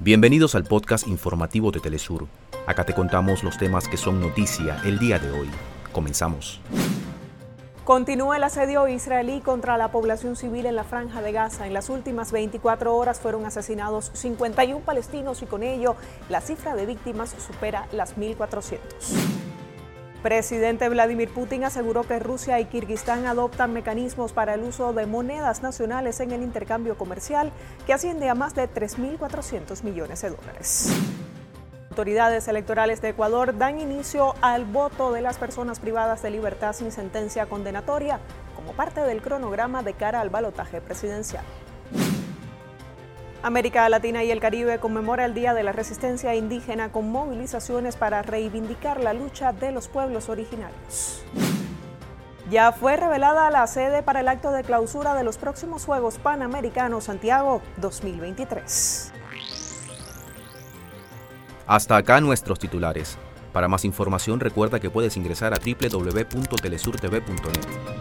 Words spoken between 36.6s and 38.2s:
sin sentencia condenatoria